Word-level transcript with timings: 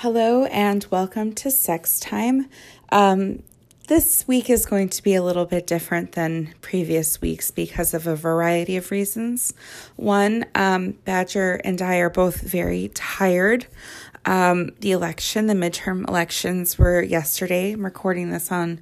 Hello 0.00 0.46
and 0.46 0.86
welcome 0.90 1.34
to 1.34 1.50
Sex 1.50 2.00
Time. 2.00 2.48
Um, 2.90 3.42
this 3.88 4.26
week 4.26 4.48
is 4.48 4.64
going 4.64 4.88
to 4.88 5.02
be 5.02 5.14
a 5.14 5.22
little 5.22 5.44
bit 5.44 5.66
different 5.66 6.12
than 6.12 6.54
previous 6.62 7.20
weeks 7.20 7.50
because 7.50 7.92
of 7.92 8.06
a 8.06 8.16
variety 8.16 8.78
of 8.78 8.90
reasons. 8.90 9.52
One, 9.96 10.46
um, 10.54 10.92
Badger 11.04 11.60
and 11.64 11.82
I 11.82 11.96
are 11.96 12.08
both 12.08 12.40
very 12.40 12.88
tired. 12.94 13.66
Um, 14.24 14.70
the 14.80 14.92
election, 14.92 15.48
the 15.48 15.54
midterm 15.54 16.08
elections 16.08 16.78
were 16.78 17.02
yesterday. 17.02 17.72
I'm 17.72 17.84
recording 17.84 18.30
this 18.30 18.50
on 18.50 18.80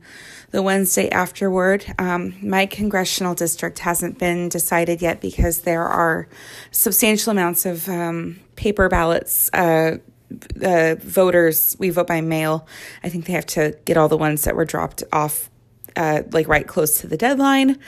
the 0.52 0.62
Wednesday 0.62 1.10
afterward. 1.10 1.84
Um, 1.98 2.36
my 2.40 2.64
congressional 2.64 3.34
district 3.34 3.80
hasn't 3.80 4.20
been 4.20 4.48
decided 4.48 5.02
yet 5.02 5.20
because 5.20 5.62
there 5.62 5.84
are 5.84 6.28
substantial 6.70 7.32
amounts 7.32 7.66
of 7.66 7.88
um, 7.88 8.38
paper 8.54 8.88
ballots. 8.88 9.50
Uh, 9.52 9.96
uh, 10.62 10.96
voters, 10.98 11.76
we 11.78 11.90
vote 11.90 12.06
by 12.06 12.20
mail. 12.20 12.66
I 13.02 13.08
think 13.08 13.26
they 13.26 13.32
have 13.32 13.46
to 13.46 13.76
get 13.84 13.96
all 13.96 14.08
the 14.08 14.16
ones 14.16 14.44
that 14.44 14.54
were 14.54 14.64
dropped 14.64 15.02
off, 15.12 15.50
uh, 15.96 16.22
like 16.32 16.48
right 16.48 16.66
close 16.66 17.00
to 17.00 17.06
the 17.06 17.16
deadline. 17.16 17.78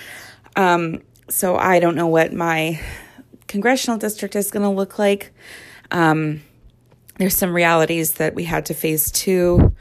Um, 0.56 1.02
so 1.28 1.56
I 1.56 1.80
don't 1.80 1.94
know 1.94 2.06
what 2.06 2.32
my 2.32 2.80
congressional 3.46 3.98
district 3.98 4.36
is 4.36 4.50
going 4.50 4.62
to 4.62 4.70
look 4.70 4.98
like. 4.98 5.32
Um, 5.90 6.42
there's 7.18 7.36
some 7.36 7.54
realities 7.54 8.14
that 8.14 8.34
we 8.34 8.44
had 8.44 8.66
to 8.66 8.74
face 8.74 9.10
too, 9.10 9.74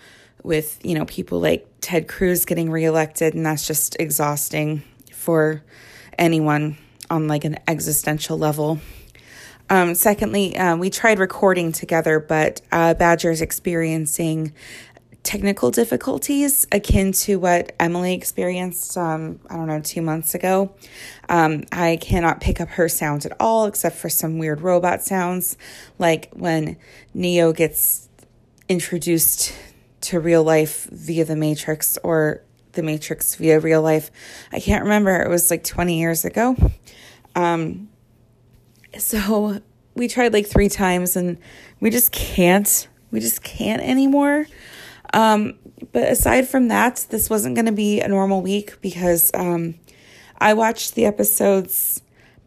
with 0.44 0.80
you 0.84 0.96
know 0.96 1.05
people 1.05 1.40
like 1.40 1.68
Ted 1.82 2.07
Cruz 2.07 2.46
getting 2.46 2.70
reelected, 2.70 3.34
and 3.34 3.46
that's 3.46 3.66
just 3.66 3.96
exhausting 3.99 4.84
for 5.13 5.63
anyone 6.18 6.77
on 7.10 7.27
like 7.27 7.46
an 7.46 7.57
existential 7.68 8.38
level. 8.38 8.79
Um, 9.70 9.93
secondly, 9.93 10.57
uh, 10.57 10.75
we 10.77 10.89
tried 10.89 11.20
recording 11.20 11.71
together, 11.71 12.20
but 12.20 12.62
uh, 12.71 12.95
Badger's 12.95 13.41
experiencing 13.41 14.53
technical 15.21 15.70
difficulties 15.70 16.65
akin 16.71 17.11
to 17.11 17.37
what 17.37 17.76
Emily 17.79 18.13
experienced, 18.13 18.98
um, 18.98 19.39
I 19.48 19.57
don't 19.57 19.67
know, 19.67 19.79
two 19.81 20.01
months 20.01 20.34
ago. 20.34 20.73
Um, 21.27 21.65
I 21.71 21.99
cannot 22.01 22.41
pick 22.41 22.59
up 22.59 22.70
her 22.70 22.89
sounds 22.89 23.26
at 23.26 23.34
all, 23.39 23.65
except 23.65 23.95
for 23.95 24.09
some 24.09 24.39
weird 24.39 24.61
robot 24.61 25.03
sounds, 25.03 25.57
like 25.99 26.29
when 26.33 26.77
Neo 27.13 27.54
gets 27.54 28.09
introduced 28.67 29.54
to 30.01 30.20
real 30.20 30.43
life 30.43 30.85
via 30.91 31.26
the 31.26 31.35
Matrix 31.35 31.98
or 32.01 32.41
the 32.71 32.81
Matrix 32.81 33.35
via 33.35 33.59
real 33.59 33.81
life. 33.81 34.09
I 34.51 34.59
can't 34.59 34.83
remember. 34.83 35.21
It 35.21 35.29
was 35.29 35.51
like 35.51 35.63
20 35.63 35.99
years 35.99 36.23
ago. 36.23 36.55
Um, 37.35 37.89
so 38.98 39.62
we 39.95 40.07
tried 40.07 40.34
like 40.34 40.48
three 40.48 40.70
times 40.70 41.15
and 41.15 41.37
we 41.79 41.90
just 41.90 42.12
can't. 42.12 42.87
We 43.12 43.20
just 43.20 43.43
can't 43.43 43.82
anymore. 43.82 44.48
Um, 45.13 45.57
but 45.91 46.09
aside 46.09 46.48
from 46.48 46.68
that, 46.68 47.05
this 47.10 47.29
wasn't 47.29 47.55
going 47.55 47.65
to 47.65 47.71
be 47.71 48.01
a 48.01 48.07
normal 48.07 48.41
week 48.41 48.79
because 48.82 49.32
um, 49.34 49.76
I 50.37 50.54
watched 50.54 50.95
the 50.95 51.05
episodes, 51.05 52.01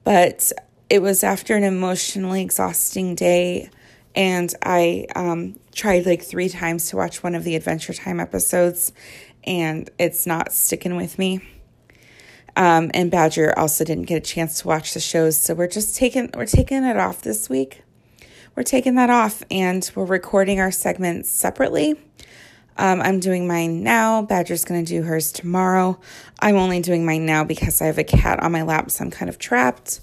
but 0.05 0.53
it 0.89 1.03
was 1.03 1.25
after 1.25 1.57
an 1.57 1.65
emotionally 1.65 2.43
exhausting 2.43 3.15
day. 3.15 3.70
And 4.15 4.55
I 4.63 5.07
um, 5.17 5.59
tried 5.75 6.07
like 6.07 6.23
three 6.23 6.48
times 6.48 6.91
to 6.91 6.97
watch 6.97 7.23
one 7.23 7.35
of 7.35 7.45
the 7.45 7.57
Adventure 7.57 7.95
Time 7.95 8.20
episodes, 8.20 8.93
and 9.45 9.91
it's 9.98 10.27
not 10.27 10.53
sticking 10.53 10.97
with 10.97 11.19
me. 11.19 11.41
Um, 12.55 12.91
and 12.92 13.11
Badger 13.11 13.58
also 13.58 13.84
didn't 13.84 14.05
get 14.05 14.17
a 14.17 14.20
chance 14.20 14.61
to 14.61 14.69
watch 14.69 14.95
the 14.95 15.00
shows, 15.00 15.41
so 15.41 15.55
we're 15.55 15.69
just 15.69 15.97
taking 15.97 16.31
we're 16.34 16.47
taking 16.47 16.84
it 16.84 16.97
off 16.97 17.22
this 17.22 17.48
week. 17.48 17.83
We're 18.55 18.63
taking 18.63 18.96
that 18.96 19.08
off, 19.08 19.42
and 19.51 19.90
we're 19.95 20.05
recording 20.05 20.61
our 20.61 20.70
segments 20.70 21.30
separately. 21.30 21.98
Um, 22.77 23.01
I'm 23.01 23.20
doing 23.20 23.46
mine 23.46 23.83
now. 23.83 24.23
Badger's 24.23 24.64
going 24.64 24.85
to 24.85 24.89
do 24.89 25.02
hers 25.02 25.33
tomorrow. 25.33 25.98
I'm 26.41 26.57
only 26.57 26.80
doing 26.80 27.05
mine 27.07 27.24
now 27.24 27.45
because 27.45 27.80
I 27.80 27.86
have 27.86 27.98
a 27.98 28.05
cat 28.05 28.42
on 28.42 28.52
my 28.52 28.62
lap, 28.62 28.91
so 28.91 29.05
I'm 29.05 29.11
kind 29.11 29.29
of 29.29 29.39
trapped. 29.39 30.01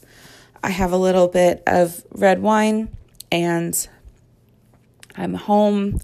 I 0.64 0.70
have 0.70 0.92
a 0.92 0.98
little 0.98 1.28
bit 1.28 1.62
of 1.68 2.04
red 2.12 2.42
wine, 2.42 2.90
and 3.32 3.88
I'm 5.16 5.34
home 5.36 6.00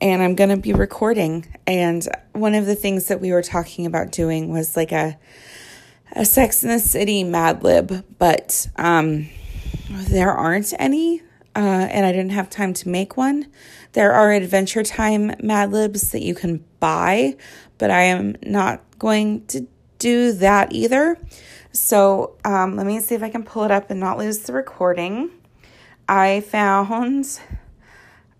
and 0.00 0.22
I'm 0.22 0.34
going 0.34 0.50
to 0.50 0.56
be 0.56 0.72
recording. 0.72 1.46
And 1.66 2.06
one 2.32 2.54
of 2.54 2.66
the 2.66 2.74
things 2.74 3.08
that 3.08 3.20
we 3.20 3.32
were 3.32 3.42
talking 3.42 3.86
about 3.86 4.12
doing 4.12 4.50
was 4.50 4.76
like 4.76 4.92
a 4.92 5.18
a 6.12 6.24
Sex 6.24 6.62
in 6.62 6.70
the 6.70 6.78
City 6.78 7.24
Mad 7.24 7.62
Lib, 7.62 8.04
but 8.18 8.68
um, 8.76 9.28
there 9.88 10.32
aren't 10.32 10.72
any, 10.78 11.20
uh, 11.54 11.58
and 11.90 12.04
I 12.06 12.12
didn't 12.12 12.32
have 12.32 12.50
time 12.50 12.72
to 12.74 12.88
make 12.88 13.16
one. 13.16 13.46
There 13.92 14.12
are 14.12 14.32
Adventure 14.32 14.82
Time 14.82 15.34
Mad 15.42 15.72
Libs 15.72 16.10
that 16.12 16.22
you 16.22 16.34
can 16.34 16.64
buy, 16.78 17.36
but 17.78 17.90
I 17.90 18.02
am 18.02 18.36
not 18.42 18.82
going 18.98 19.46
to 19.46 19.66
do 19.98 20.32
that 20.32 20.72
either. 20.72 21.18
So 21.72 22.36
um, 22.44 22.76
let 22.76 22.86
me 22.86 23.00
see 23.00 23.14
if 23.14 23.22
I 23.22 23.30
can 23.30 23.44
pull 23.44 23.64
it 23.64 23.70
up 23.70 23.90
and 23.90 24.00
not 24.00 24.18
lose 24.18 24.40
the 24.40 24.52
recording. 24.52 25.30
I 26.08 26.40
found 26.40 27.40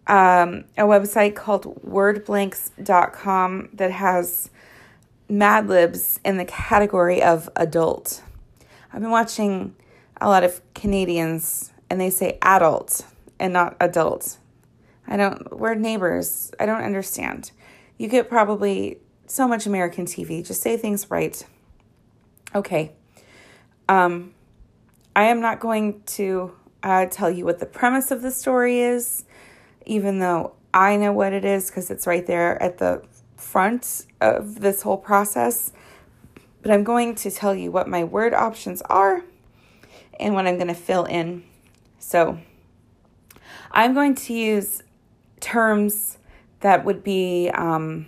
um, 0.07 0.65
a 0.77 0.83
website 0.83 1.37
called 1.37 1.81
wordblanks.com 1.85 3.69
that 3.75 3.93
has 3.93 4.51
Mad 5.31 5.69
Libs 5.69 6.19
in 6.25 6.37
the 6.37 6.45
category 6.45 7.23
of 7.23 7.49
adult. 7.55 8.23
I've 8.93 9.01
been 9.01 9.11
watching 9.11 9.77
a 10.21 10.29
lot 10.29 10.43
of 10.43 10.61
Canadians 10.75 11.73
and 11.89 12.01
they 12.01 12.11
say 12.11 12.39
adult 12.43 13.07
and 13.39 13.53
not 13.53 13.77
adult. 13.81 14.39
I 15.07 15.17
don't, 15.17 15.57
we're 15.57 15.75
neighbors. 15.75 16.53
I 16.59 16.67
don't 16.67 16.83
understand. 16.83 17.53
You 17.97 18.09
get 18.09 18.29
probably 18.29 18.99
so 19.27 19.47
much 19.47 19.67
American 19.67 20.05
TV. 20.05 20.45
Just 20.45 20.63
say 20.63 20.77
things 20.77 21.11
right. 21.11 21.45
Okay. 22.55 22.93
Um, 23.89 24.35
I 25.15 25.25
am 25.25 25.41
not 25.41 25.61
going 25.61 26.03
to 26.07 26.53
uh, 26.83 27.07
tell 27.07 27.31
you 27.31 27.45
what 27.45 27.61
the 27.61 27.67
premise 27.67 28.11
of 28.11 28.23
the 28.23 28.31
story 28.31 28.81
is, 28.81 29.25
even 29.87 30.19
though 30.19 30.55
I 30.73 30.97
know 30.97 31.13
what 31.13 31.33
it 31.33 31.45
is 31.45 31.71
because 31.71 31.91
it's 31.91 32.07
right 32.07 32.27
there 32.27 32.61
at 32.63 32.79
the 32.79 33.03
front 33.41 34.07
of 34.21 34.61
this 34.61 34.83
whole 34.83 34.99
process, 34.99 35.73
but 36.63 36.71
I'm 36.71 36.85
going 36.85 37.15
to 37.17 37.31
tell 37.31 37.55
you 37.55 37.71
what 37.71 37.89
my 37.89 38.05
word 38.05 38.35
options 38.35 38.83
are 38.83 39.25
and 40.19 40.35
what 40.35 40.47
I'm 40.47 40.57
going 40.57 40.69
to 40.69 40.75
fill 40.75 41.05
in. 41.05 41.45
So, 41.99 42.39
I'm 43.73 43.95
going 43.95 44.15
to 44.17 44.35
use 44.35 44.83
terms 45.41 46.19
that 46.61 46.85
would 46.85 47.03
be 47.03 47.51
um, 47.55 48.07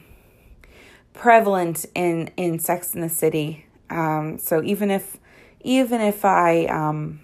prevalent 1.14 1.86
in 1.94 2.30
in 2.36 2.58
Sex 2.58 2.94
in 2.94 3.00
the 3.00 3.08
City. 3.08 3.66
Um, 3.90 4.38
so 4.38 4.62
even 4.62 4.90
if 4.90 5.18
even 5.60 6.00
if 6.00 6.24
I 6.24 6.66
um, 6.66 7.20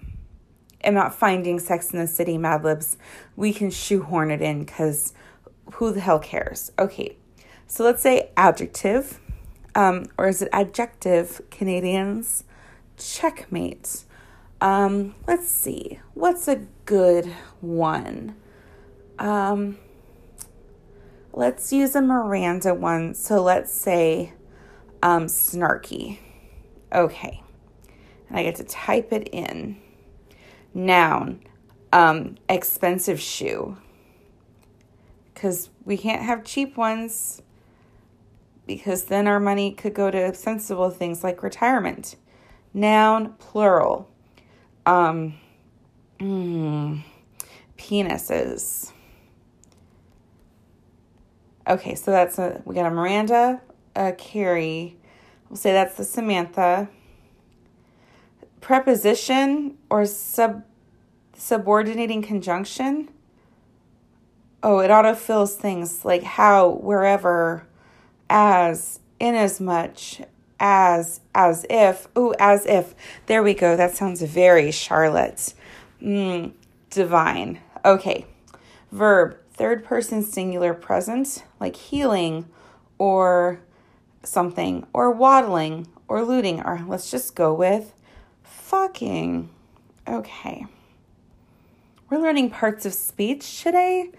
am 0.83 0.93
not 0.93 1.13
finding 1.13 1.59
Sex 1.59 1.91
in 1.91 1.99
the 1.99 2.07
City 2.07 2.37
Mad 2.37 2.63
Libs, 2.63 2.97
we 3.35 3.53
can 3.53 3.69
shoehorn 3.69 4.31
it 4.31 4.41
in 4.41 4.63
because 4.63 5.13
who 5.73 5.91
the 5.91 5.99
hell 5.99 6.19
cares? 6.19 6.71
Okay, 6.79 7.15
so 7.69 7.83
let's 7.83 8.01
say 8.01 8.31
adjective, 8.35 9.19
um, 9.75 10.07
or 10.17 10.27
is 10.27 10.41
it 10.41 10.49
adjective, 10.51 11.39
Canadians? 11.51 12.43
Checkmate. 12.97 14.05
Um, 14.59 15.13
let's 15.27 15.47
see. 15.47 15.99
What's 16.15 16.47
a 16.47 16.65
good 16.85 17.27
one? 17.61 18.35
Um, 19.19 19.77
let's 21.31 21.71
use 21.71 21.95
a 21.95 22.01
Miranda 22.01 22.73
one. 22.73 23.13
So 23.13 23.43
let's 23.43 23.71
say 23.71 24.33
um, 25.03 25.27
snarky. 25.27 26.17
Okay. 26.91 27.43
And 28.29 28.39
I 28.39 28.43
get 28.43 28.55
to 28.55 28.63
type 28.63 29.13
it 29.13 29.29
in. 29.31 29.77
Noun, 30.73 31.41
um, 31.93 32.35
expensive 32.49 33.19
shoe. 33.19 33.77
Because 35.31 35.69
we 35.85 35.97
can't 35.97 36.23
have 36.23 36.43
cheap 36.43 36.75
ones 36.75 37.43
because 38.69 39.05
then 39.05 39.27
our 39.27 39.39
money 39.39 39.71
could 39.71 39.95
go 39.95 40.11
to 40.11 40.31
sensible 40.35 40.91
things 40.91 41.23
like 41.23 41.41
retirement. 41.41 42.15
Noun, 42.71 43.33
plural. 43.39 44.07
Um, 44.85 45.33
mm, 46.19 47.01
penises. 47.79 48.91
Okay, 51.67 51.95
so 51.95 52.11
that's 52.11 52.37
a 52.37 52.61
we 52.63 52.75
got 52.75 52.85
a 52.85 52.91
Miranda, 52.91 53.59
a 53.95 54.11
Carrie. 54.11 54.95
We'll 55.49 55.57
say 55.57 55.71
that's 55.71 55.97
the 55.97 56.03
Samantha. 56.03 56.89
Preposition 58.61 59.79
or 59.89 60.05
sub 60.05 60.63
subordinating 61.33 62.21
conjunction. 62.21 63.09
Oh, 64.61 64.77
it 64.77 64.91
autofills 64.91 65.55
things 65.55 66.05
like 66.05 66.21
how, 66.21 66.69
wherever, 66.69 67.65
as, 68.29 68.99
much 69.59 70.21
as 70.59 71.21
as 71.33 71.65
if. 71.69 72.07
Ooh, 72.17 72.33
as 72.39 72.65
if. 72.65 72.93
There 73.25 73.43
we 73.43 73.53
go. 73.53 73.75
That 73.75 73.95
sounds 73.95 74.21
very 74.21 74.71
Charlotte. 74.71 75.53
Mm, 76.01 76.53
divine. 76.89 77.59
Okay. 77.83 78.25
Verb, 78.91 79.37
third 79.53 79.83
person 79.83 80.23
singular 80.23 80.73
present, 80.73 81.43
like 81.59 81.75
healing 81.75 82.47
or 82.97 83.61
something, 84.23 84.85
or 84.93 85.11
waddling 85.11 85.87
or 86.07 86.23
looting, 86.23 86.61
or 86.61 86.83
let's 86.87 87.11
just 87.11 87.35
go 87.35 87.53
with 87.53 87.93
fucking. 88.43 89.49
Okay. 90.07 90.65
We're 92.09 92.17
learning 92.17 92.49
parts 92.49 92.85
of 92.85 92.93
speech 92.93 93.61
today. 93.61 94.09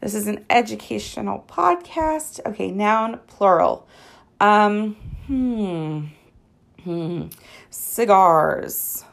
This 0.00 0.14
is 0.14 0.26
an 0.26 0.46
educational 0.48 1.44
podcast. 1.46 2.40
Okay, 2.46 2.70
noun 2.70 3.20
plural. 3.26 3.86
Um, 4.40 4.94
hmm. 5.26 6.04
Hmm. 6.82 7.26
Cigars. 7.68 9.04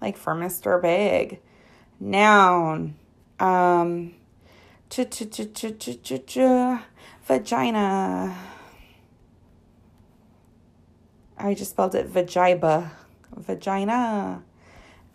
Like 0.00 0.16
for 0.16 0.34
Mr. 0.34 0.82
Big. 0.82 1.40
Noun. 2.00 2.96
Um 3.38 4.14
vagina. 7.24 8.36
I 11.38 11.54
just 11.54 11.70
spelled 11.70 11.94
it 11.94 12.12
vagiba. 12.12 12.90
Vagina. 13.36 14.42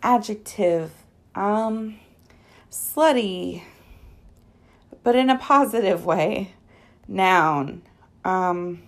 Adjective. 0.02 0.92
Um 1.34 1.96
slutty. 2.70 3.62
But 5.08 5.16
in 5.16 5.30
a 5.30 5.38
positive 5.38 6.04
way. 6.04 6.52
Noun. 7.08 7.80
Um 8.26 8.82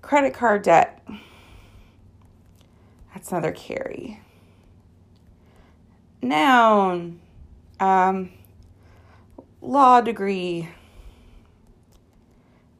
credit 0.00 0.32
card 0.32 0.62
debt. 0.62 1.06
That's 3.12 3.30
another 3.30 3.52
Carrie. 3.52 4.22
Noun. 6.22 7.20
Um, 7.78 8.30
law 9.60 10.00
degree. 10.00 10.70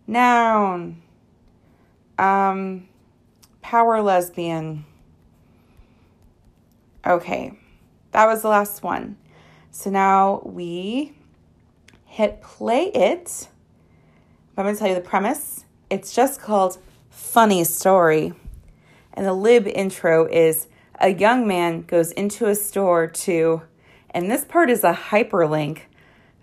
Noun. 0.06 1.02
Um, 2.16 2.88
power 3.60 4.00
lesbian. 4.00 4.86
Okay, 7.06 7.58
that 8.12 8.24
was 8.24 8.40
the 8.40 8.48
last 8.48 8.82
one. 8.82 9.18
So 9.70 9.90
now 9.90 10.40
we 10.46 11.12
hit 12.08 12.40
play 12.40 12.86
it. 12.86 13.48
I'm 14.56 14.64
going 14.64 14.74
to 14.74 14.78
tell 14.78 14.88
you 14.88 14.94
the 14.96 15.00
premise. 15.00 15.64
It's 15.88 16.12
just 16.12 16.40
called 16.40 16.78
Funny 17.10 17.62
Story. 17.62 18.32
And 19.14 19.24
the 19.24 19.32
lib 19.32 19.68
intro 19.68 20.26
is 20.26 20.66
a 21.00 21.10
young 21.10 21.46
man 21.46 21.82
goes 21.82 22.10
into 22.12 22.46
a 22.46 22.56
store 22.56 23.06
to, 23.06 23.62
and 24.10 24.28
this 24.28 24.44
part 24.44 24.68
is 24.68 24.82
a 24.82 24.92
hyperlink, 24.92 25.82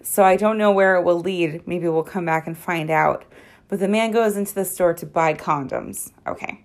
so 0.02 0.24
I 0.24 0.38
don't 0.38 0.58
know 0.58 0.72
where 0.72 0.96
it 0.96 1.04
will 1.04 1.20
lead. 1.20 1.68
Maybe 1.68 1.90
we'll 1.90 2.04
come 2.04 2.26
back 2.26 2.48
and 2.48 2.58
find 2.58 2.90
out. 2.90 3.26
But 3.68 3.80
the 3.80 3.88
man 3.88 4.12
goes 4.12 4.38
into 4.38 4.54
the 4.56 4.64
store 4.64 4.94
to 4.94 5.06
buy 5.06 5.34
condoms. 5.34 6.12
Okay, 6.26 6.64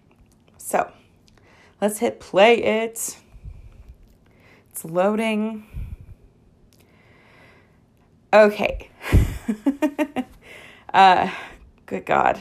so 0.57 0.93
let's 1.81 1.99
hit 1.99 2.21
play 2.21 2.63
it. 2.63 3.17
It's 4.71 4.85
loading. 4.85 5.67
Okay. 8.33 8.90
uh, 10.95 11.31
good 11.87 12.07
God. 12.07 12.41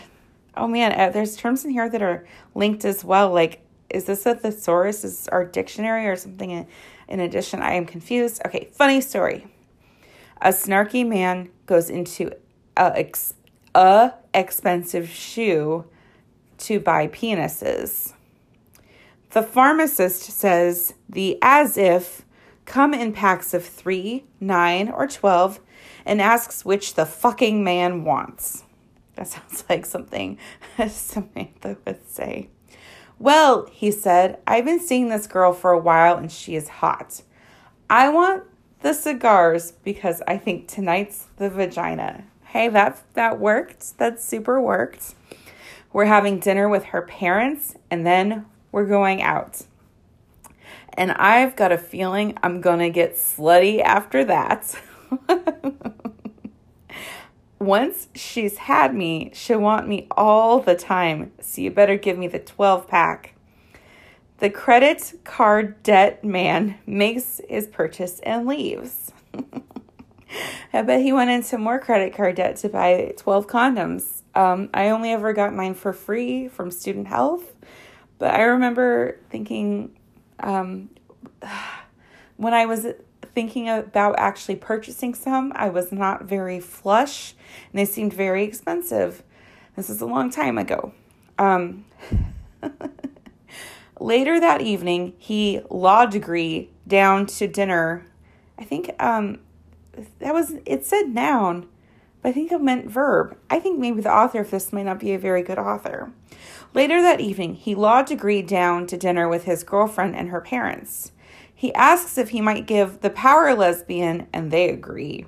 Oh 0.56 0.68
man, 0.68 1.00
uh, 1.00 1.10
there's 1.10 1.36
terms 1.36 1.64
in 1.66 1.72
here 1.72 1.90
that 1.90 2.02
are 2.02 2.28
linked 2.56 2.86
as 2.86 3.04
well, 3.04 3.32
like 3.32 3.62
is 3.90 4.06
this 4.06 4.26
a 4.26 4.36
thesaurus? 4.36 5.04
Is 5.04 5.28
our 5.30 5.44
dictionary 5.44 6.08
or 6.08 6.16
something 6.16 6.52
in, 6.52 6.68
in 7.08 7.20
addition? 7.20 7.62
I 7.62 7.74
am 7.74 7.86
confused. 7.86 8.42
Okay, 8.46 8.70
funny 8.72 9.02
story. 9.02 9.48
A 10.42 10.50
snarky 10.50 11.06
man 11.06 11.50
goes 11.66 11.90
into 11.90 12.32
a, 12.78 13.00
ex, 13.00 13.34
a 13.76 14.14
expensive 14.34 15.10
shoe 15.10 15.86
to 16.60 16.80
buy 16.80 17.08
penises. 17.08 18.14
The 19.32 19.44
pharmacist 19.44 20.24
says 20.24 20.94
the 21.08 21.38
as 21.42 21.78
if 21.78 22.26
come 22.66 22.94
in 22.94 23.14
packs 23.14 23.54
of 23.54 23.66
three, 23.66 24.26
nine, 24.40 24.90
or 24.90 25.08
12 25.08 25.60
and 26.06 26.22
asks 26.22 26.66
which 26.66 26.96
the 26.96 27.06
fucking 27.06 27.64
man 27.64 28.04
wants. 28.04 28.64
That 29.16 29.28
sounds 29.28 29.64
like 29.70 29.86
something 29.86 30.38
Samantha 30.88 31.78
would 31.86 32.08
say. 32.10 32.50
Well, 33.18 33.68
he 33.72 33.92
said, 33.92 34.40
I've 34.48 34.64
been 34.64 34.80
seeing 34.80 35.10
this 35.10 35.28
girl 35.28 35.52
for 35.52 35.72
a 35.72 35.80
while 35.80 36.16
and 36.18 36.32
she 36.32 36.56
is 36.56 36.70
hot. 36.70 37.22
I 37.90 38.08
want 38.08 38.46
the 38.82 38.94
cigars 38.94 39.74
because 39.84 40.22
I 40.26 40.38
think 40.38 40.70
tonight's 40.70 41.28
the 41.36 41.50
vagina. 41.50 42.24
Hey, 42.46 42.70
that 42.70 43.02
that 43.14 43.40
worked. 43.40 43.98
That 43.98 44.22
super 44.22 44.62
worked. 44.62 45.16
We're 45.92 46.06
having 46.06 46.40
dinner 46.40 46.70
with 46.70 46.86
her 46.86 47.02
parents 47.02 47.76
and 47.92 48.06
then 48.06 48.46
we're 48.72 48.86
going 48.86 49.22
out. 49.22 49.64
And 50.94 51.12
I've 51.12 51.56
got 51.56 51.72
a 51.72 51.78
feeling 51.78 52.38
I'm 52.42 52.62
going 52.62 52.80
to 52.80 52.90
get 52.90 53.16
slutty 53.16 53.82
after 53.82 54.24
that. 54.26 54.76
once 57.60 58.08
she's 58.16 58.58
had 58.58 58.96
me, 58.96 59.32
she'll 59.34 59.60
want 59.60 59.88
me 59.88 60.08
all 60.12 60.60
the 60.60 60.76
time. 60.76 61.32
So 61.42 61.62
you 61.62 61.72
better 61.72 61.98
give 61.98 62.18
me 62.18 62.28
the 62.28 62.40
12 62.40 62.88
pack. 62.88 63.36
The 64.38 64.50
credit 64.50 65.20
card 65.26 65.84
debt 65.84 66.24
man 66.24 66.80
makes 66.86 67.42
his 67.50 67.68
purchase 67.68 68.22
and 68.22 68.48
leaves. 68.48 69.12
I 70.74 70.82
bet 70.84 71.02
he 71.02 71.12
went 71.12 71.30
into 71.30 71.58
more 71.58 71.80
credit 71.80 72.14
card 72.14 72.36
debt 72.36 72.56
to 72.58 72.70
buy 72.70 73.14
12 73.18 73.48
condoms. 73.48 74.22
Um, 74.36 74.70
I 74.74 74.90
only 74.90 75.12
ever 75.12 75.34
got 75.34 75.54
mine 75.54 75.74
for 75.74 75.92
free 75.92 76.48
from 76.48 76.72
Student 76.72 77.08
Health, 77.08 77.54
but 78.18 78.34
I 78.34 78.44
remember 78.44 79.20
thinking 79.30 79.98
um, 80.40 80.90
when 82.38 82.54
I 82.54 82.66
was 82.66 82.86
thinking 83.34 83.70
about 83.70 84.16
actually 84.18 84.56
purchasing 84.56 85.14
some, 85.14 85.52
I 85.56 85.70
was 85.70 85.92
not 85.92 86.24
very 86.24 86.60
flush 86.60 87.34
and 87.72 87.80
they 87.80 87.86
seemed 87.86 88.14
very 88.14 88.44
expensive. 88.44 89.24
This 89.76 89.90
is 89.90 90.02
a 90.02 90.06
long 90.06 90.30
time 90.30 90.58
ago. 90.58 90.94
Um, 91.38 91.86
later 94.00 94.40
that 94.40 94.62
evening, 94.62 95.14
he 95.18 95.62
law 95.70 96.06
degree 96.06 96.70
down 96.88 97.26
to 97.28 97.48
dinner. 97.48 98.06
I 98.58 98.64
think 98.64 98.92
um, 99.02 99.40
that 100.20 100.34
was, 100.34 100.56
it 100.66 100.86
said 100.86 101.10
noun, 101.10 101.68
but 102.22 102.30
I 102.30 102.32
think 102.34 102.52
it 102.52 102.62
meant 102.62 102.90
verb. 102.90 103.38
I 103.50 103.60
think 103.60 103.80
maybe 103.80 104.02
the 104.02 104.14
author 104.14 104.42
of 104.42 104.52
this 104.52 104.74
might 104.74 104.86
not 104.86 105.00
be 105.00 105.14
a 105.14 105.20
very 105.20 105.44
good 105.44 105.58
author. 105.58 106.12
Later 106.74 107.02
that 107.02 107.22
evening, 107.22 107.56
he 107.56 107.74
law 107.74 108.04
degree 108.04 108.42
down 108.42 108.86
to 108.88 108.98
dinner 108.98 109.28
with 109.28 109.46
his 109.46 109.64
girlfriend 109.64 110.16
and 110.16 110.30
her 110.30 110.42
parents. 110.42 111.12
He 111.60 111.74
asks 111.74 112.18
if 112.18 112.30
he 112.30 112.40
might 112.40 112.68
give 112.68 113.02
the 113.02 113.10
power 113.10 113.54
lesbian, 113.54 114.28
and 114.32 114.50
they 114.50 114.70
agree. 114.70 115.26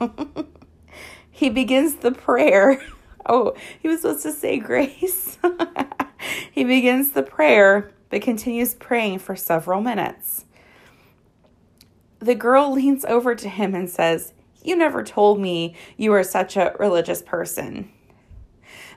he 1.30 1.48
begins 1.48 1.94
the 1.94 2.10
prayer. 2.10 2.82
Oh, 3.26 3.54
he 3.78 3.86
was 3.86 4.00
supposed 4.00 4.22
to 4.22 4.32
say 4.32 4.58
grace. 4.58 5.38
he 6.50 6.64
begins 6.64 7.10
the 7.10 7.22
prayer, 7.22 7.92
but 8.08 8.22
continues 8.22 8.74
praying 8.74 9.18
for 9.18 9.36
several 9.36 9.82
minutes. 9.82 10.46
The 12.18 12.34
girl 12.34 12.72
leans 12.72 13.04
over 13.04 13.34
to 13.34 13.48
him 13.48 13.74
and 13.74 13.90
says, 13.90 14.32
You 14.64 14.74
never 14.74 15.04
told 15.04 15.38
me 15.38 15.76
you 15.98 16.12
were 16.12 16.24
such 16.24 16.56
a 16.56 16.74
religious 16.80 17.20
person. 17.20 17.92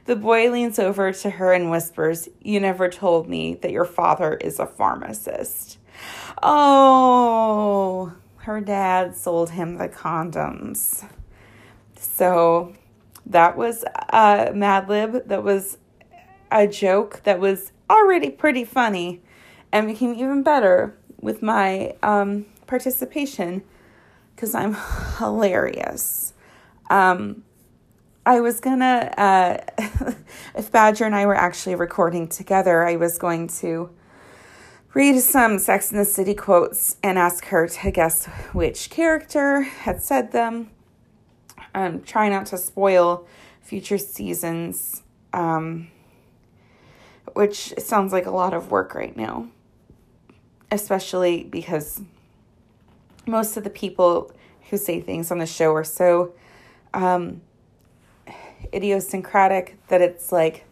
The 0.06 0.15
boy 0.15 0.50
leans 0.50 0.80
over 0.80 1.12
to 1.12 1.30
her 1.32 1.51
and 1.51 1.70
whispers, 1.70 2.30
You 2.39 2.62
never 2.62 2.88
told 2.89 3.27
me 3.27 3.56
that 3.56 3.72
your 3.72 3.86
father 3.86 4.36
is 4.36 4.58
a 4.58 4.65
pharmacist. 4.65 5.80
Oh, 6.46 8.12
her 8.40 8.60
dad 8.60 9.16
sold 9.16 9.52
him 9.52 9.78
the 9.78 9.88
condoms. 9.88 11.10
So 11.98 12.74
that 13.26 13.56
was 13.56 13.86
a 14.10 14.52
Mad 14.54 14.90
Lib. 14.90 15.26
That 15.30 15.42
was 15.42 15.78
a 16.52 16.68
joke 16.68 17.22
that 17.24 17.40
was 17.40 17.72
already 17.90 18.30
pretty 18.30 18.66
funny 18.66 19.22
and 19.72 19.88
became 19.88 20.14
even 20.16 20.44
better 20.44 20.98
with 21.22 21.42
my 21.42 21.96
um, 22.04 22.46
participation 22.68 23.64
because 24.36 24.54
I'm 24.54 24.76
hilarious. 25.20 26.34
Um, 26.90 27.46
I 28.26 28.42
was 28.42 28.60
gonna, 28.60 29.14
uh, 29.18 29.58
if 30.58 30.74
Badger 30.74 31.06
and 31.06 31.16
I 31.16 31.26
were 31.26 31.36
actually 31.36 31.76
recording 31.76 32.28
together, 32.28 32.86
I 32.86 32.98
was 32.98 33.18
going 33.18 33.48
to 33.60 33.90
read 34.94 35.20
some 35.20 35.58
Sex 35.60 35.92
in 35.92 35.98
the 35.98 36.06
City 36.06 36.34
quotes 36.34 36.98
and 37.04 37.18
ask 37.18 37.46
her 37.46 37.68
to 37.68 37.92
guess 37.92 38.26
which 38.54 38.90
character 38.90 39.62
had 39.62 40.04
said 40.04 40.32
them. 40.32 40.70
Um, 41.76 42.02
try 42.02 42.30
not 42.30 42.46
to 42.48 42.58
spoil 42.58 43.26
future 43.62 43.98
seasons, 43.98 45.02
um, 45.34 45.88
which 47.34 47.74
sounds 47.80 48.14
like 48.14 48.28
a 48.28 48.32
lot 48.32 48.54
of 48.54 48.70
work 48.70 48.94
right 48.94 49.18
now, 49.18 49.48
especially 50.72 51.46
because 51.46 52.02
most 53.26 53.58
of 53.58 53.64
the 53.64 53.70
people 53.72 54.32
who 54.70 54.78
say 54.78 55.02
things 55.02 55.32
on 55.32 55.40
the 55.40 55.46
show 55.48 55.74
are 55.74 55.84
so 55.84 56.34
um, 56.94 57.42
idiosyncratic 58.72 59.78
that 59.88 60.02
it's 60.02 60.32
like, 60.32 60.66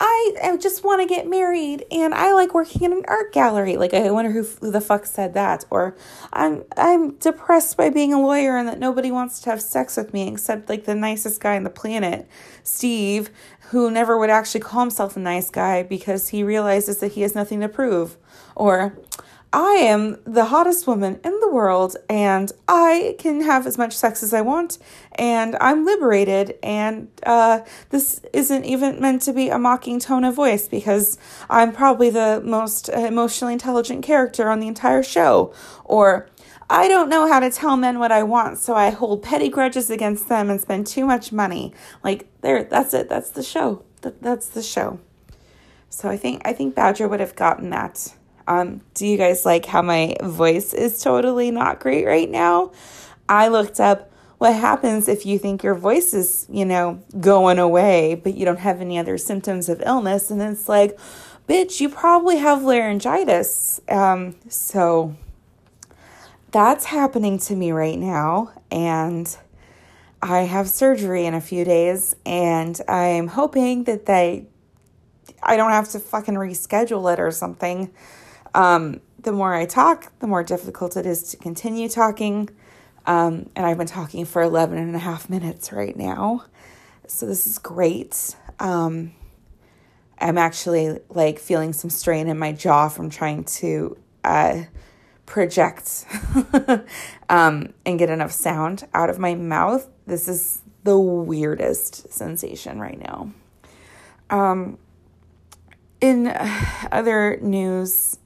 I, 0.00 0.56
just 0.60 0.84
want 0.84 1.00
to 1.00 1.06
get 1.06 1.28
married 1.28 1.84
and 1.90 2.14
I 2.14 2.32
like 2.32 2.54
working 2.54 2.82
in 2.82 2.92
an 2.92 3.04
art 3.08 3.32
gallery. 3.32 3.76
Like 3.76 3.94
I 3.94 4.10
wonder 4.10 4.30
who, 4.30 4.44
who 4.60 4.70
the 4.70 4.80
fuck 4.80 5.06
said 5.06 5.34
that. 5.34 5.64
Or 5.70 5.96
I'm 6.32 6.64
I'm 6.76 7.14
depressed 7.16 7.76
by 7.76 7.90
being 7.90 8.12
a 8.12 8.20
lawyer 8.20 8.56
and 8.56 8.68
that 8.68 8.78
nobody 8.78 9.10
wants 9.10 9.40
to 9.40 9.50
have 9.50 9.62
sex 9.62 9.96
with 9.96 10.12
me 10.12 10.28
except 10.28 10.68
like 10.68 10.84
the 10.84 10.94
nicest 10.94 11.40
guy 11.40 11.56
on 11.56 11.64
the 11.64 11.70
planet, 11.70 12.28
Steve, 12.62 13.30
who 13.70 13.90
never 13.90 14.18
would 14.18 14.30
actually 14.30 14.60
call 14.60 14.80
himself 14.80 15.16
a 15.16 15.20
nice 15.20 15.50
guy 15.50 15.82
because 15.82 16.28
he 16.28 16.42
realizes 16.42 16.98
that 16.98 17.12
he 17.12 17.22
has 17.22 17.34
nothing 17.34 17.60
to 17.60 17.68
prove. 17.68 18.16
Or 18.54 18.96
I 19.52 19.72
am 19.76 20.18
the 20.24 20.46
hottest 20.46 20.86
woman 20.86 21.20
in 21.24 21.40
the 21.40 21.50
world 21.50 21.96
and 22.10 22.52
I 22.66 23.16
can 23.18 23.40
have 23.40 23.66
as 23.66 23.78
much 23.78 23.96
sex 23.96 24.22
as 24.22 24.34
I 24.34 24.42
want 24.42 24.76
and 25.14 25.56
I'm 25.58 25.86
liberated. 25.86 26.58
And 26.62 27.08
uh, 27.24 27.60
this 27.88 28.20
isn't 28.34 28.64
even 28.64 29.00
meant 29.00 29.22
to 29.22 29.32
be 29.32 29.48
a 29.48 29.58
mocking 29.58 30.00
tone 30.00 30.24
of 30.24 30.34
voice 30.34 30.68
because 30.68 31.16
I'm 31.48 31.72
probably 31.72 32.10
the 32.10 32.42
most 32.44 32.90
emotionally 32.90 33.54
intelligent 33.54 34.04
character 34.04 34.50
on 34.50 34.60
the 34.60 34.68
entire 34.68 35.02
show. 35.02 35.54
Or 35.84 36.28
I 36.68 36.86
don't 36.86 37.08
know 37.08 37.26
how 37.26 37.40
to 37.40 37.50
tell 37.50 37.78
men 37.78 37.98
what 37.98 38.12
I 38.12 38.22
want, 38.24 38.58
so 38.58 38.74
I 38.74 38.90
hold 38.90 39.22
petty 39.22 39.48
grudges 39.48 39.88
against 39.88 40.28
them 40.28 40.50
and 40.50 40.60
spend 40.60 40.86
too 40.86 41.06
much 41.06 41.32
money. 41.32 41.72
Like 42.04 42.28
there, 42.42 42.64
that's 42.64 42.92
it. 42.92 43.08
That's 43.08 43.30
the 43.30 43.42
show. 43.42 43.82
That, 44.02 44.20
that's 44.20 44.48
the 44.48 44.62
show. 44.62 45.00
So 45.88 46.10
I 46.10 46.18
think 46.18 46.42
I 46.44 46.52
think 46.52 46.74
Badger 46.74 47.08
would 47.08 47.20
have 47.20 47.34
gotten 47.34 47.70
that. 47.70 48.12
Um, 48.48 48.80
do 48.94 49.06
you 49.06 49.18
guys 49.18 49.44
like 49.44 49.66
how 49.66 49.82
my 49.82 50.16
voice 50.22 50.72
is 50.72 51.02
totally 51.02 51.50
not 51.50 51.80
great 51.80 52.06
right 52.06 52.28
now? 52.28 52.72
I 53.28 53.48
looked 53.48 53.78
up 53.78 54.10
what 54.38 54.54
happens 54.54 55.06
if 55.06 55.26
you 55.26 55.38
think 55.38 55.62
your 55.62 55.74
voice 55.74 56.14
is, 56.14 56.46
you 56.48 56.64
know, 56.64 57.02
going 57.20 57.58
away, 57.58 58.14
but 58.14 58.34
you 58.34 58.46
don't 58.46 58.60
have 58.60 58.80
any 58.80 58.98
other 58.98 59.18
symptoms 59.18 59.68
of 59.68 59.82
illness. 59.84 60.30
And 60.30 60.40
it's 60.40 60.66
like, 60.66 60.98
bitch, 61.46 61.78
you 61.78 61.90
probably 61.90 62.38
have 62.38 62.62
laryngitis. 62.62 63.82
Um, 63.86 64.36
so 64.48 65.14
that's 66.50 66.86
happening 66.86 67.38
to 67.40 67.54
me 67.54 67.70
right 67.70 67.98
now. 67.98 68.52
And 68.70 69.36
I 70.22 70.40
have 70.40 70.70
surgery 70.70 71.26
in 71.26 71.34
a 71.34 71.40
few 71.40 71.64
days, 71.64 72.16
and 72.24 72.80
I'm 72.88 73.28
hoping 73.28 73.84
that 73.84 74.06
they, 74.06 74.46
I 75.42 75.56
don't 75.56 75.70
have 75.70 75.90
to 75.90 75.98
fucking 75.98 76.34
reschedule 76.34 77.12
it 77.12 77.20
or 77.20 77.30
something 77.30 77.92
um, 78.54 79.00
the 79.22 79.32
more 79.32 79.54
I 79.54 79.66
talk, 79.66 80.12
the 80.20 80.26
more 80.26 80.42
difficult 80.42 80.96
it 80.96 81.06
is 81.06 81.22
to 81.30 81.36
continue 81.36 81.88
talking. 81.88 82.50
Um, 83.06 83.48
and 83.56 83.66
I've 83.66 83.78
been 83.78 83.86
talking 83.86 84.24
for 84.24 84.42
11 84.42 84.78
and 84.78 84.94
a 84.94 84.98
half 84.98 85.30
minutes 85.30 85.72
right 85.72 85.96
now. 85.96 86.44
So 87.06 87.26
this 87.26 87.46
is 87.46 87.58
great. 87.58 88.36
Um, 88.60 89.12
I'm 90.20 90.38
actually 90.38 91.00
like 91.08 91.38
feeling 91.38 91.72
some 91.72 91.90
strain 91.90 92.28
in 92.28 92.38
my 92.38 92.52
jaw 92.52 92.88
from 92.88 93.08
trying 93.08 93.44
to 93.44 93.96
uh, 94.24 94.64
project 95.26 96.04
um, 97.28 97.72
and 97.86 97.98
get 97.98 98.10
enough 98.10 98.32
sound 98.32 98.86
out 98.94 99.10
of 99.10 99.18
my 99.18 99.34
mouth. 99.34 99.88
This 100.06 100.28
is 100.28 100.62
the 100.84 100.98
weirdest 100.98 102.12
sensation 102.12 102.80
right 102.80 102.98
now. 102.98 103.32
Um, 104.30 104.78
in 106.00 106.32
other 106.92 107.38
news, 107.40 108.18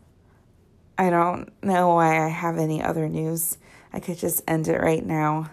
I 1.02 1.10
don't 1.10 1.50
know 1.64 1.96
why 1.96 2.24
I 2.24 2.28
have 2.28 2.58
any 2.58 2.80
other 2.80 3.08
news. 3.08 3.58
I 3.92 3.98
could 3.98 4.18
just 4.18 4.40
end 4.46 4.68
it 4.68 4.80
right 4.80 5.04
now. 5.04 5.50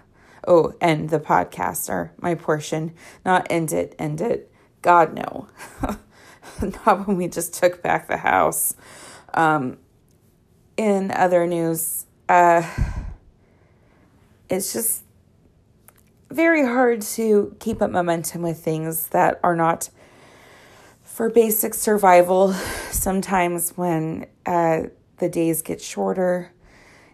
Oh, 0.48 0.76
end 0.80 1.10
the 1.10 1.20
podcast 1.20 1.90
or 1.90 2.12
my 2.22 2.36
portion. 2.36 2.94
Not 3.26 3.48
end 3.50 3.72
it, 3.74 3.96
end 3.98 4.22
it. 4.22 4.52
God, 4.84 5.16
no. 5.16 5.48
Not 6.62 7.08
when 7.08 7.18
we 7.18 7.28
just 7.28 7.56
took 7.56 7.82
back 7.82 8.08
the 8.08 8.18
house. 8.18 8.76
Um, 9.34 9.80
in 10.78 11.10
other 11.10 11.48
news, 11.48 12.06
uh, 12.30 12.62
it's 14.52 14.72
just 14.72 15.02
very 16.30 16.64
hard 16.64 17.02
to 17.02 17.56
keep 17.60 17.82
up 17.82 17.90
momentum 17.90 18.44
with 18.44 18.64
things 18.64 19.08
that 19.08 19.40
are 19.44 19.56
not 19.56 19.90
for 21.02 21.28
basic 21.28 21.74
survival. 21.74 22.54
Sometimes 22.92 23.72
when 23.72 24.28
uh, 24.46 24.84
the 25.20 25.30
days 25.30 25.62
get 25.62 25.82
shorter, 25.82 26.52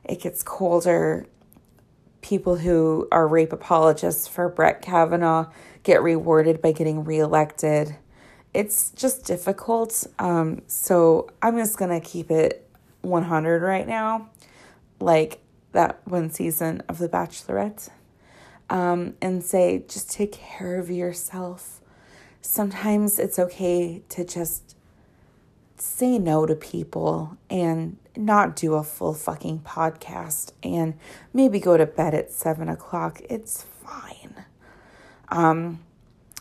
it 0.04 0.22
gets 0.22 0.44
colder. 0.44 1.26
People 2.22 2.58
who 2.58 3.08
are 3.12 3.28
rape 3.28 3.54
apologists 3.54 4.28
for 4.28 4.50
Brett 4.50 4.82
Kavanaugh 4.82 5.52
get 5.84 6.02
rewarded 6.02 6.62
by 6.62 6.72
getting 6.72 7.04
reelected. 7.04 7.96
It's 8.54 8.92
just 8.92 9.26
difficult. 9.26 10.08
Um, 10.18 10.62
so 10.66 11.30
I'm 11.42 11.58
just 11.58 11.78
going 11.78 11.92
to 11.92 12.06
keep 12.06 12.32
it 12.32 12.68
100 13.02 13.62
right 13.62 13.88
now, 13.88 14.30
like 15.00 15.40
that 15.72 16.00
one 16.06 16.32
season 16.32 16.82
of 16.90 16.98
The 16.98 17.10
Bachelorette, 17.10 17.90
um, 18.70 19.14
and 19.22 19.44
say 19.44 19.84
just 19.88 20.12
take 20.12 20.32
care 20.32 20.80
of 20.80 20.90
yourself. 20.90 21.82
Sometimes 22.42 23.20
it's 23.20 23.38
okay 23.38 24.02
to 24.10 24.24
just 24.24 24.76
say 25.78 26.18
no 26.18 26.46
to 26.46 26.56
people 26.56 27.38
and 27.50 27.98
not 28.16 28.56
do 28.56 28.76
a 28.76 28.84
full 28.84 29.14
fucking 29.14 29.60
podcast 29.60 30.52
and 30.64 30.94
maybe 31.34 31.60
go 31.60 31.78
to 31.78 31.86
bed 31.86 32.14
at 32.14 32.32
seven 32.32 32.70
o'clock. 32.70 33.22
It's 33.30 33.64
fine. 33.64 34.46
Um, 35.30 35.80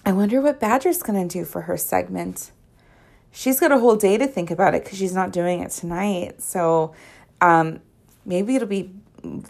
I 0.07 0.13
wonder 0.13 0.41
what 0.41 0.61
Badger's 0.61 1.03
gonna 1.03 1.27
do 1.27 1.45
for 1.45 1.63
her 1.63 1.77
segment. 1.77 2.53
She's 3.33 3.59
got 3.59 3.73
a 3.73 3.79
whole 3.79 3.97
day 3.97 4.17
to 4.17 4.27
think 4.27 4.51
about 4.51 4.75
it 4.75 4.85
because 4.85 4.99
she's 4.99 5.15
not 5.15 5.33
doing 5.33 5.61
it 5.61 5.71
tonight. 5.71 6.41
So 6.41 6.95
um, 7.41 7.81
maybe 8.25 8.55
it'll 8.55 8.69
be 8.69 8.93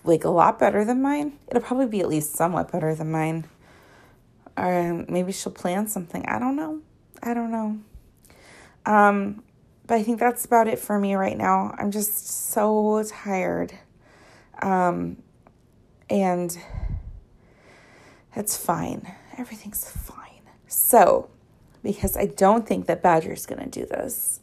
like 0.05 0.25
a 0.25 0.31
lot 0.31 0.59
better 0.59 0.85
than 0.85 1.03
mine. 1.03 1.38
It'll 1.49 1.62
probably 1.62 1.87
be 1.87 2.00
at 2.00 2.09
least 2.09 2.35
somewhat 2.35 2.73
better 2.73 2.95
than 2.95 3.11
mine. 3.11 3.45
Or 4.57 5.05
maybe 5.09 5.33
she'll 5.33 5.53
plan 5.53 5.88
something. 5.88 6.25
I 6.26 6.38
don't 6.38 6.57
know. 6.57 6.81
I 7.23 7.35
don't 7.35 7.50
know. 7.50 7.79
Um, 8.87 9.43
but 9.87 9.97
I 9.97 10.03
think 10.03 10.19
that's 10.19 10.45
about 10.45 10.69
it 10.69 10.79
for 10.79 10.99
me 10.99 11.14
right 11.14 11.37
now. 11.37 11.75
I'm 11.79 11.91
just 11.91 12.26
so 12.26 13.03
tired. 13.07 13.73
Um, 14.62 15.23
and 16.09 16.57
it's 18.35 18.57
fine. 18.57 19.12
Everything's 19.37 19.91
fine. 19.91 20.43
So, 20.67 21.31
because 21.83 22.17
I 22.17 22.26
don't 22.26 22.67
think 22.67 22.87
that 22.87 23.03
Badger's 23.03 23.47
going 23.47 23.62
to 23.62 23.69
do 23.69 23.87
this, 23.87 24.41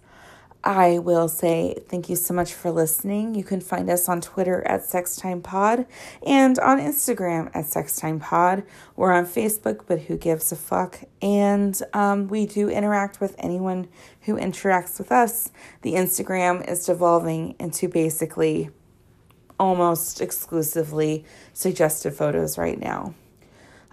I 0.64 1.00
will 1.00 1.28
say 1.28 1.76
thank 1.88 2.08
you 2.08 2.16
so 2.16 2.36
much 2.36 2.54
for 2.54 2.70
listening. 2.70 3.34
You 3.34 3.44
can 3.44 3.62
find 3.62 3.90
us 3.90 4.08
on 4.08 4.22
Twitter 4.22 4.66
at 4.68 4.82
SexTimePod 4.82 5.88
and 6.24 6.60
on 6.60 6.80
Instagram 6.80 7.48
at 7.56 7.66
SexTimePod. 7.66 8.64
We're 8.96 9.12
on 9.12 9.26
Facebook, 9.26 9.86
but 9.88 10.02
who 10.02 10.18
gives 10.18 10.52
a 10.52 10.56
fuck? 10.56 11.00
And 11.20 11.82
um, 11.94 12.28
we 12.28 12.46
do 12.46 12.70
interact 12.70 13.20
with 13.20 13.36
anyone 13.40 13.88
who 14.22 14.36
interacts 14.36 15.00
with 15.00 15.12
us. 15.12 15.52
The 15.82 15.94
Instagram 15.94 16.70
is 16.70 16.86
devolving 16.86 17.56
into 17.60 17.88
basically 17.88 18.70
almost 19.60 20.22
exclusively 20.22 21.26
suggested 21.54 22.14
photos 22.14 22.60
right 22.60 22.80
now. 22.80 23.16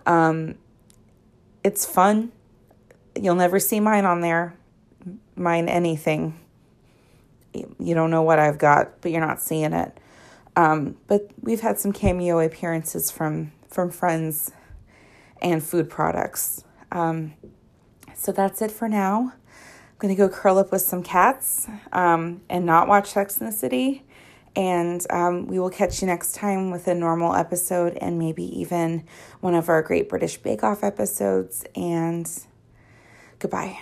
Um, 0.05 0.57
it's 1.65 1.87
fun. 1.87 2.31
You'll 3.17 3.37
never 3.37 3.59
see 3.59 3.81
mine 3.81 4.05
on 4.05 4.21
there, 4.21 4.55
mine 5.35 5.69
anything 5.69 6.39
you 7.79 7.95
don't 7.95 8.11
know 8.11 8.23
what 8.23 8.39
I've 8.39 8.59
got, 8.59 9.01
but 9.01 9.11
you're 9.11 9.21
not 9.21 9.41
seeing 9.41 9.73
it. 9.73 9.97
Um, 10.57 10.97
but 11.07 11.31
we've 11.41 11.61
had 11.61 11.79
some 11.79 11.93
cameo 11.93 12.41
appearances 12.41 13.11
from 13.11 13.53
from 13.69 13.91
friends 13.91 14.51
and 15.41 15.63
food 15.63 15.89
products. 15.89 16.65
Um, 16.91 17.35
so 18.15 18.33
that's 18.33 18.61
it 18.63 18.71
for 18.71 18.89
now. 18.89 19.33
I'm 19.35 19.99
gonna 19.99 20.15
go 20.15 20.29
curl 20.29 20.59
up 20.59 20.73
with 20.73 20.83
some 20.83 21.03
cats 21.03 21.69
um, 21.93 22.41
and 22.49 22.67
not 22.67 22.89
watch 22.89 23.11
Sex 23.11 23.39
in 23.39 23.47
the 23.47 23.53
City. 23.53 24.05
And 24.57 25.07
um, 25.11 25.47
we 25.47 25.61
will 25.61 25.71
catch 25.71 26.01
you 26.01 26.07
next 26.07 26.35
time 26.35 26.73
with 26.73 26.89
a 26.89 26.95
normal 26.95 27.35
episode 27.35 27.97
and 28.01 28.19
maybe 28.19 28.43
even 28.59 29.05
one 29.41 29.55
of 29.55 29.69
our 29.69 29.83
Great 29.83 30.09
British 30.09 30.39
Bake 30.39 30.65
Off 30.65 30.83
episodes. 30.83 31.65
And 31.77 32.29
goodbye. 33.39 33.79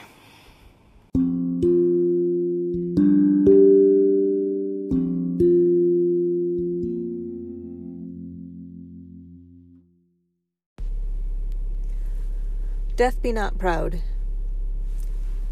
Death 12.97 13.21
be 13.21 13.31
not 13.31 13.59
proud. 13.59 14.01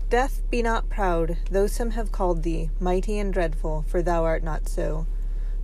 Death 0.08 0.40
be 0.48 0.62
not 0.62 0.88
proud, 0.88 1.36
though 1.50 1.66
some 1.66 1.90
have 1.90 2.10
called 2.10 2.42
thee 2.42 2.70
mighty 2.80 3.18
and 3.18 3.34
dreadful, 3.34 3.84
for 3.86 4.00
thou 4.00 4.24
art 4.24 4.42
not 4.42 4.66
so. 4.66 5.06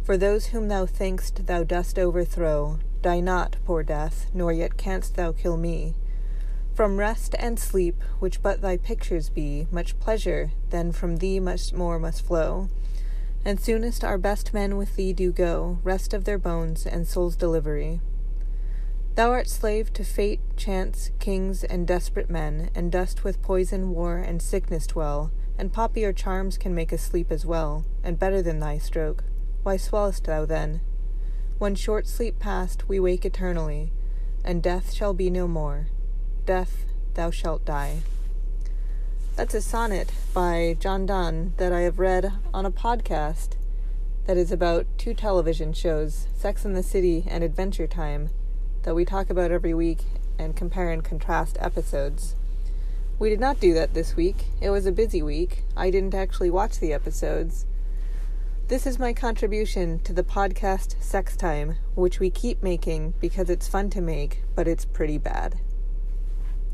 For 0.03 0.19
those 0.19 0.49
whom 0.49 0.69
thou 0.69 0.85
think'st 0.85 1.47
thou 1.47 1.65
dost 1.65 1.99
overthrow, 1.99 2.81
die 3.01 3.21
not, 3.21 3.57
poor 3.65 3.83
death, 3.83 4.27
nor 4.35 4.53
yet 4.53 4.77
canst 4.77 5.15
thou 5.15 5.33
kill 5.33 5.57
me. 5.57 5.95
From 6.75 6.99
rest 6.99 7.35
and 7.39 7.59
sleep, 7.59 7.97
which 8.19 8.43
but 8.43 8.61
thy 8.61 8.77
pictures 8.77 9.31
be, 9.31 9.67
much 9.71 9.99
pleasure 9.99 10.51
then 10.69 10.93
from 10.93 11.17
thee 11.17 11.41
much 11.41 11.73
more 11.73 11.99
must 11.99 12.27
flow. 12.27 12.69
And 13.43 13.59
soonest 13.59 14.05
our 14.05 14.19
best 14.19 14.53
men 14.53 14.77
with 14.77 14.97
thee 14.97 15.15
do 15.15 15.33
go, 15.33 15.79
rest 15.83 16.13
of 16.13 16.25
their 16.25 16.39
bones 16.39 16.85
and 16.85 17.09
soul's 17.09 17.37
delivery. 17.37 18.03
Thou 19.17 19.33
art 19.33 19.49
slave 19.49 19.93
to 19.95 20.05
fate, 20.05 20.41
chance, 20.57 21.11
kings, 21.19 21.65
and 21.65 21.87
desperate 21.87 22.31
men, 22.31 22.71
and 22.75 22.93
dost 22.93 23.25
with 23.25 23.43
poison, 23.43 23.91
war, 23.91 24.19
and 24.19 24.41
sickness 24.41 24.87
dwell, 24.87 25.33
and 25.59 25.73
poppy 25.73 26.05
or 26.05 26.13
charms 26.13 26.57
can 26.57 26.75
make 26.75 26.93
us 26.93 27.03
sleep 27.03 27.31
as 27.31 27.45
well, 27.45 27.85
and 28.05 28.19
better 28.19 28.41
than 28.41 28.61
thy 28.61 28.79
stroke. 28.79 29.25
Why 29.63 29.77
swellest 29.77 30.25
thou 30.25 30.47
then? 30.47 30.81
When 31.59 31.75
short 31.75 32.07
sleep 32.07 32.39
past, 32.39 32.89
we 32.89 32.99
wake 32.99 33.27
eternally, 33.27 33.93
and 34.45 34.63
death 34.63 34.95
shall 34.95 35.13
be 35.13 35.29
no 35.29 35.47
more. 35.47 35.89
Death, 36.47 36.87
thou 37.15 37.31
shalt 37.31 37.65
die. 37.65 37.99
That's 39.37 39.55
a 39.55 39.61
sonnet 39.61 40.13
by 40.33 40.77
John 40.79 41.05
Donne 41.05 41.53
that 41.57 41.73
I 41.73 41.81
have 41.81 41.99
read 41.99 42.33
on 42.55 42.65
a 42.65 42.71
podcast 42.71 43.51
that 44.27 44.37
is 44.37 44.53
about 44.53 44.87
two 44.97 45.15
television 45.15 45.73
shows, 45.73 46.29
Sex 46.35 46.65
and 46.65 46.77
the 46.77 46.83
City 46.83 47.25
and 47.29 47.43
Adventure 47.43 47.87
Time, 47.87 48.31
that 48.83 48.95
we 48.95 49.05
talk 49.05 49.31
about 49.31 49.51
every 49.51 49.75
week 49.75 50.01
and 50.39 50.57
compare 50.57 50.91
and 50.91 51.05
contrast 51.05 51.57
episodes. 51.61 52.35
We 53.19 53.29
did 53.29 53.41
not 53.41 53.61
do 53.61 53.75
that 53.75 53.93
this 53.93 54.17
week. 54.17 54.47
It 54.61 54.71
was 54.71 54.87
a 54.87 54.93
busy 54.93 55.23
week. 55.23 55.65
I 55.77 55.91
didn't 55.91 56.15
actually 56.15 56.51
watch 56.51 56.79
the 56.79 56.93
episodes. 56.93 57.67
This 58.69 58.87
is 58.87 58.99
my 58.99 59.13
contribution 59.13 59.99
to 60.01 60.13
the 60.13 60.23
podcast 60.23 60.95
Sex 61.03 61.37
Time, 61.37 61.77
which 61.95 62.21
we 62.21 62.31
keep 62.31 62.63
making 62.63 63.15
because 63.21 63.51
it's 63.51 63.69
fun 63.69 63.91
to 63.91 64.01
make, 64.01 64.43
but 64.55 64.69
it's 64.69 64.85
pretty 64.85 65.19
bad. 65.19 65.61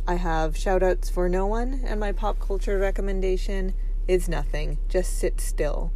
I 0.07 0.15
have 0.17 0.55
shoutouts 0.55 1.11
for 1.11 1.29
no 1.29 1.47
one, 1.47 1.81
and 1.85 1.99
my 1.99 2.13
pop 2.13 2.39
culture 2.39 2.79
recommendation 2.79 3.75
is 4.07 4.29
nothing. 4.29 4.79
Just 4.89 5.19
sit 5.19 5.41
still. 5.41 5.91